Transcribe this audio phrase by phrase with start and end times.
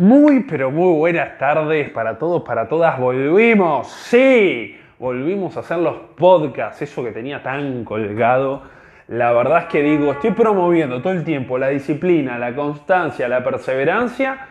[0.00, 2.98] Muy, pero muy buenas tardes para todos, para todas.
[2.98, 8.62] Volvimos, sí, volvimos a hacer los podcasts, eso que tenía tan colgado.
[9.08, 13.44] La verdad es que digo, estoy promoviendo todo el tiempo la disciplina, la constancia, la
[13.44, 14.46] perseverancia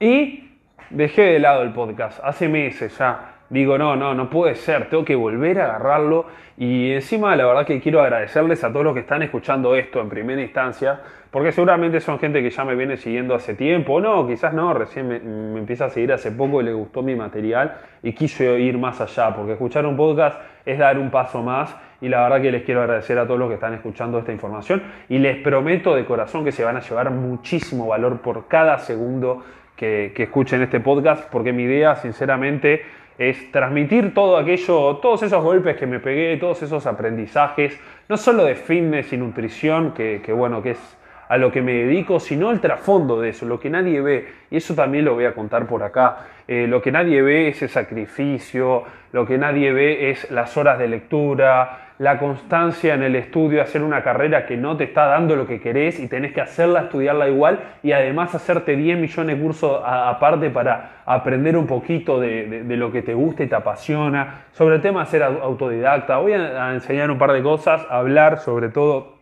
[0.00, 0.48] y
[0.88, 2.20] dejé de lado el podcast.
[2.24, 6.26] Hace meses ya digo, no, no, no puede ser, tengo que volver a agarrarlo.
[6.56, 10.08] Y encima, la verdad que quiero agradecerles a todos los que están escuchando esto en
[10.08, 11.00] primera instancia,
[11.30, 15.08] porque seguramente son gente que ya me viene siguiendo hace tiempo, no, quizás no, recién
[15.08, 15.16] me,
[15.58, 19.34] empieza a seguir hace poco y le gustó mi material y quiso ir más allá,
[19.34, 22.82] porque escuchar un podcast es dar un paso más y la verdad que les quiero
[22.82, 26.52] agradecer a todos los que están escuchando esta información y les prometo de corazón que
[26.52, 29.42] se van a llevar muchísimo valor por cada segundo
[29.74, 32.82] que escuchen este podcast, porque mi idea, sinceramente,
[33.18, 38.44] es transmitir todo aquello, todos esos golpes que me pegué, todos esos aprendizajes, no solo
[38.44, 40.96] de fitness y nutrición, que, bueno, que es
[41.28, 44.56] a lo que me dedico, sino el trasfondo de eso, lo que nadie ve, y
[44.56, 47.68] eso también lo voy a contar por acá, eh, lo que nadie ve es el
[47.68, 53.62] sacrificio, lo que nadie ve es las horas de lectura, la constancia en el estudio,
[53.62, 56.82] hacer una carrera que no te está dando lo que querés y tenés que hacerla,
[56.82, 62.64] estudiarla igual y además hacerte 10 millones de cursos aparte para aprender un poquito de,
[62.64, 64.46] lo que te gusta y te apasiona.
[64.52, 68.70] Sobre el tema de ser autodidacta, voy a, enseñar un par de cosas, hablar sobre
[68.70, 69.13] todo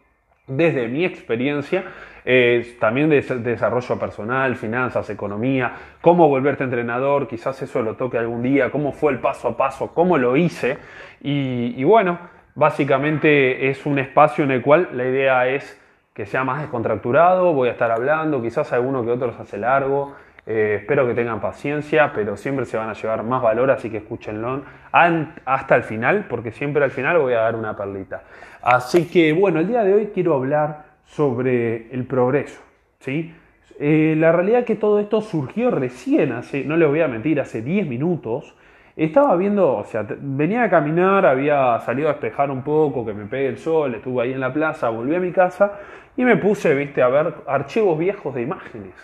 [0.47, 1.85] desde mi experiencia.
[2.25, 8.43] Eh, también de, desarrollo personal, finanzas, economía, cómo volverte entrenador, quizás eso lo toque algún
[8.43, 10.79] día, cómo fue el paso a paso, cómo lo hice.
[11.21, 12.19] y bueno,
[12.55, 15.81] Básicamente es un espacio en el cual la idea es
[16.13, 20.15] que sea más descontracturado, voy a estar hablando, quizás alguno que otro se hace largo,
[20.47, 23.99] eh, espero que tengan paciencia, pero siempre se van a llevar más valor, así que
[23.99, 28.23] escúchenlo hasta el final, porque siempre al final voy a dar una perlita.
[28.63, 32.61] Así que bueno, el día de hoy quiero hablar sobre el progreso.
[33.01, 33.35] ¿sí?
[33.79, 36.35] Eh, la realidad es que todo esto surgió recién,
[36.67, 38.55] no les voy a mentir, hace 10 minutos.
[38.95, 43.25] Estaba viendo, o sea, venía a caminar, había salido a despejar un poco, que me
[43.25, 45.79] pegue el sol, estuve ahí en la plaza, volví a mi casa
[46.17, 48.95] y me puse, viste, a ver archivos viejos de imágenes,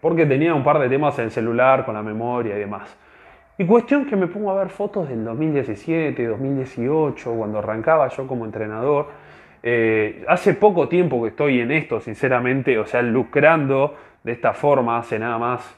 [0.00, 2.96] porque tenía un par de temas en el celular con la memoria y demás.
[3.58, 8.44] Y cuestión que me pongo a ver fotos del 2017, 2018, cuando arrancaba yo como
[8.44, 9.08] entrenador.
[9.62, 14.98] Eh, hace poco tiempo que estoy en esto, sinceramente, o sea, lucrando de esta forma,
[14.98, 15.76] hace nada más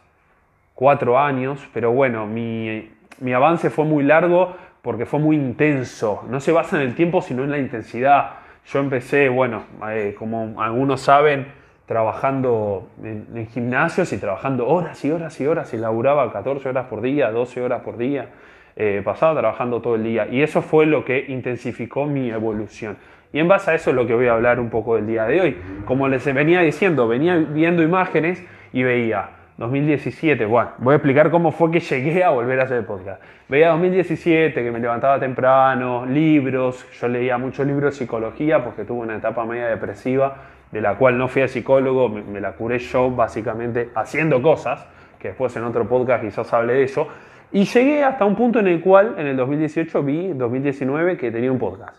[0.74, 2.90] cuatro años, pero bueno, mi,
[3.20, 6.24] mi avance fue muy largo porque fue muy intenso.
[6.28, 8.30] No se basa en el tiempo, sino en la intensidad.
[8.66, 11.46] Yo empecé, bueno, eh, como algunos saben,
[11.88, 17.00] trabajando en, gimnasios y trabajando horas y horas y horas y laburaba 14 horas por
[17.00, 18.28] día, 12 horas por día.
[18.76, 22.98] Eh, pasaba trabajando todo el día y eso fue lo que intensificó mi evolución.
[23.32, 25.24] Y en base a eso es lo que voy a hablar un poco del día
[25.24, 25.56] de hoy.
[25.86, 31.50] Como les venía diciendo, venía viendo imágenes y veía 2017, bueno, voy a explicar cómo
[31.50, 33.20] fue que llegué a volver a hacer podcast.
[33.48, 39.00] Veía 2017, que me levantaba temprano, libros, yo leía muchos libros de psicología porque tuve
[39.00, 40.36] una etapa media depresiva,
[40.70, 44.86] de la cual no fui a psicólogo, me, la curé yo básicamente haciendo cosas,
[45.18, 47.08] que después en otro podcast quizás hable de eso,
[47.50, 51.50] y llegué hasta un punto en el cual en el 2018 vi, 2019, que tenía
[51.50, 51.96] un podcast.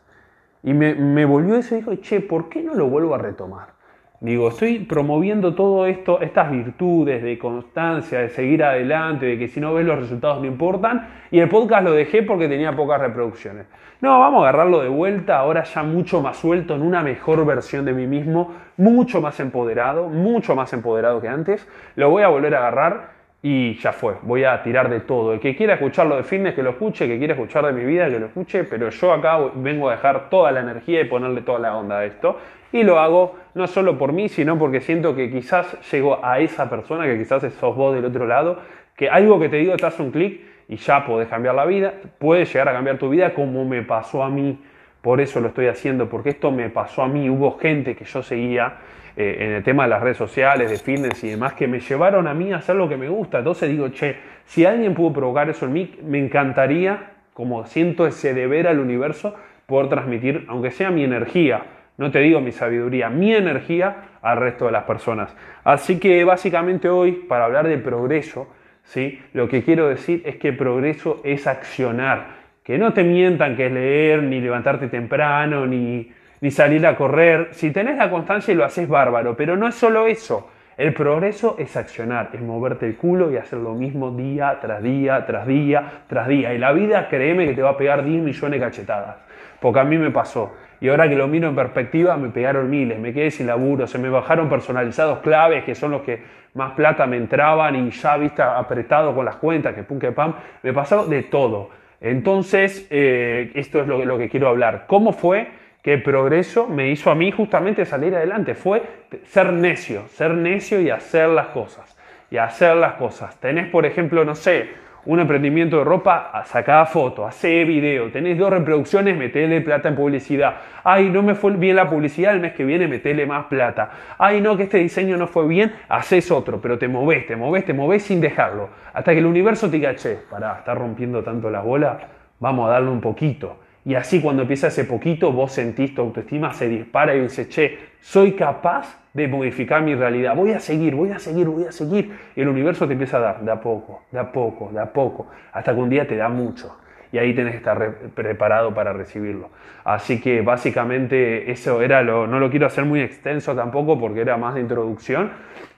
[0.62, 3.79] Y me, me volvió eso y dijo, che, ¿por qué no lo vuelvo a retomar?
[4.22, 9.62] Digo, estoy promoviendo todo esto, estas virtudes de constancia, de seguir adelante, de que si
[9.62, 11.08] no ves los resultados no importan.
[11.32, 13.68] Y el podcast lo dejé porque tenía pocas reproducciones.
[14.02, 17.86] No, vamos a agarrarlo de vuelta, ahora ya mucho más suelto, en una mejor versión
[17.86, 21.66] de mí mismo, mucho más empoderado, mucho más empoderado que antes.
[21.96, 25.34] Lo voy a volver a agarrar y ya fue, voy a tirar de todo.
[25.34, 27.86] El que quiera escucharlo de fitness, que lo escuche, el que quiera escuchar de mi
[27.86, 31.42] vida, que lo escuche, pero yo acá vengo a dejar toda la energía y ponerle
[31.42, 32.38] toda la onda a esto.
[32.72, 36.70] Y lo hago no solo por mí, sino porque siento que quizás llego a esa
[36.70, 38.60] persona, que quizás sos vos del otro lado,
[38.96, 41.94] que algo que te digo te hace un clic y ya podés cambiar la vida,
[42.20, 44.60] puedes llegar a cambiar tu vida como me pasó a mí.
[45.02, 47.30] Por eso lo estoy haciendo, porque esto me pasó a mí.
[47.30, 48.78] Hubo gente que yo seguía
[49.16, 52.28] eh, en el tema de las redes sociales, de fitness y demás, que me llevaron
[52.28, 53.40] a mí a hacer lo que me gusta.
[53.40, 58.34] Entonces digo, che, si alguien pudo provocar eso en mí, me encantaría, como siento ese
[58.34, 59.36] deber al universo,
[59.66, 61.64] poder transmitir, aunque sea mi energía,
[61.98, 65.36] no te digo mi sabiduría, mi energía al resto de las personas.
[65.66, 68.48] Así que básicamente hoy, para hablar de progreso,
[68.84, 69.22] ¿sí?
[69.34, 72.39] lo que quiero decir es que progreso es accionar.
[72.70, 76.08] Que no te mientan que es leer, ni levantarte temprano, ni,
[76.40, 77.48] ni salir a correr.
[77.50, 80.52] Si tenés la constancia y lo haces bárbaro, pero no es solo eso.
[80.78, 85.26] El progreso es accionar, es moverte el culo y hacer lo mismo día tras día,
[85.26, 86.54] tras día, tras día.
[86.54, 89.16] Y la vida, créeme que te va a pegar 10 millones de cachetadas.
[89.60, 90.54] Porque a mí me pasó.
[90.80, 93.98] y ahora que lo miro en perspectiva me pegaron miles, me quedé sin laburo, se
[93.98, 96.22] me bajaron personalizados claves que son los que
[96.54, 100.36] más plata me entraban y ya viste apretado con las cuentas, que pum que pam,
[100.62, 101.80] me pasó de todo.
[102.02, 104.86] Entonces, eh, esto es lo, lo que quiero hablar.
[104.88, 105.48] ¿Cómo fue
[105.82, 108.56] que progreso me hizo a mí justamente salir adelante?
[108.56, 108.84] Fue
[109.26, 111.98] ser necio, ser necio y hacer las cosas.
[112.32, 113.40] Y hacer las cosas.
[113.40, 114.70] Tenés, por ejemplo, no sé,
[115.10, 120.58] un emprendimiento de ropa, sacá foto, hace video, tenés dos reproducciones, metele plata en publicidad.
[120.84, 123.90] Ay, no me fue bien la publicidad, el mes que viene metele más plata.
[124.20, 127.66] Ay, no, que este diseño no fue bien, haces otro, pero te movés, te movés,
[127.66, 128.70] te movés sin dejarlo.
[128.94, 132.00] Hasta que el universo te diga, che, pará, está rompiendo tanto la bola,
[132.40, 133.62] vamos a darle un poquito.
[133.86, 137.80] Y así cuando empieza ese poquito, vos sentís tu autoestima, se dispara y dices, che,
[138.00, 140.36] soy capaz de modificar mi realidad.
[140.36, 142.18] Voy a seguir, voy a seguir, voy a seguir.
[142.36, 145.28] El universo te empieza a dar de a poco, de a poco, de a poco,
[145.52, 146.78] hasta que un día te da mucho.
[147.12, 149.50] Y ahí tenés que estar preparado para recibirlo.
[149.84, 154.38] Así que básicamente eso era lo, no lo quiero hacer muy extenso tampoco porque era
[154.38, 155.32] más de introducción,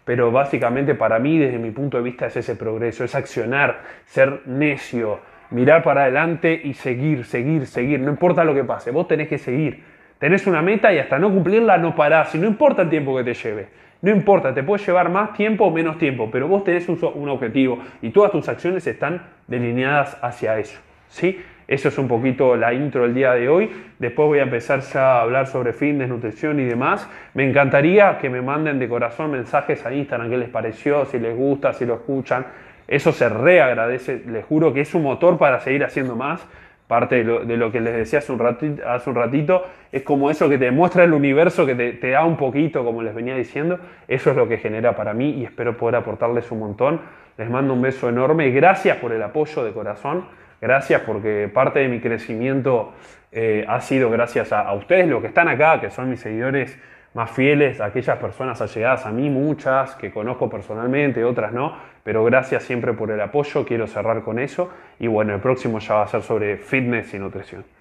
[0.03, 4.41] pero básicamente para mí desde mi punto de vista es ese progreso, es accionar, ser
[4.45, 5.19] necio,
[5.51, 7.99] mirar para adelante y seguir, seguir, seguir.
[8.01, 9.90] No importa lo que pase, vos tenés que seguir.
[10.21, 12.35] Tenés una meta y hasta no cumplirla no parás.
[12.35, 13.69] Y no importa el tiempo que te lleve.
[14.03, 17.79] No importa, te puede llevar más tiempo o menos tiempo, pero vos tenés un, objetivo
[18.03, 20.79] y todas tus acciones están delineadas hacia eso.
[21.07, 21.41] ¿sí?
[21.67, 23.71] Eso es un poquito la intro del día de hoy.
[23.97, 27.09] Después voy a empezar ya a hablar sobre fitness, nutrición y demás.
[27.33, 31.35] Me encantaría que me manden de corazón mensajes a Instagram qué les pareció, si les
[31.35, 32.45] gusta, si lo escuchan.
[32.87, 36.47] Eso se reagradece, les juro que es un motor para seguir haciendo más
[36.91, 41.05] parte de lo, que les decía hace un, ratito, es como eso que te demuestra
[41.05, 43.79] el universo, que te, da un poquito, como les venía diciendo,
[44.09, 46.99] eso es lo que genera para mí y espero poder aportarles un montón.
[47.37, 50.25] Les mando un beso enorme, gracias por el apoyo de corazón,
[50.59, 52.91] gracias porque parte de mi crecimiento
[53.31, 56.77] eh, ha sido gracias a, a ustedes, los que están acá, que son mis seguidores
[57.13, 62.63] más fieles, aquellas personas allegadas a mí, muchas que conozco personalmente, otras no, pero gracias
[62.63, 64.69] siempre por el apoyo, quiero cerrar con eso
[64.99, 67.65] y bueno, el próximo ya va a ser sobre fitness y nutrición.